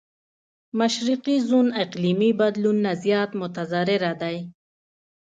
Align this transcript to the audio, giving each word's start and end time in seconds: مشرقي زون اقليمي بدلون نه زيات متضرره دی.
مشرقي 0.79 1.35
زون 1.49 1.67
اقليمي 1.83 2.29
بدلون 2.39 2.77
نه 2.85 2.93
زيات 3.03 3.31
متضرره 3.41 4.11
دی. 4.21 4.37